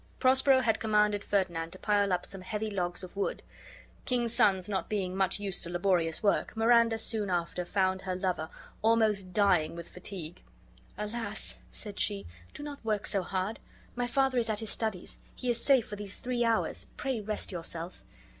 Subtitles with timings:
[0.17, 3.43] Prospero had commanded Ferdinand to pile up some heavy logs of wood.
[4.05, 8.49] Kings' sons not being much used to laborious work, Miranda soon after found her lover
[8.81, 10.41] almost dying with fatigue.
[10.97, 12.25] "Alas!" said she,
[12.55, 13.59] "do not work so hard;
[13.95, 17.51] my father is at his studies, he is safe for these three hours; pray rest
[17.51, 18.01] yourself."